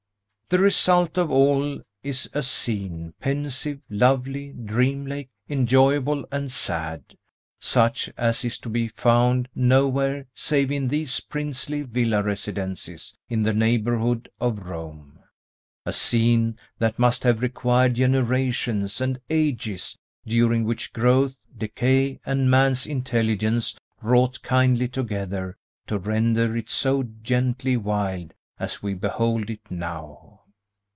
[0.49, 7.15] The result of all is a scene, pensive, lovely, dreamlike, enjoyable and sad,
[7.61, 13.53] such as is to be found nowhere save in these princely villa residences in the
[13.53, 15.19] neighborhood of Rome;
[15.85, 22.85] a scene that must have required generations and ages, during which growth, decay, and man's
[22.85, 25.57] intelligence wrought kindly together,
[25.87, 30.27] to render it so gently wild as we behold it now.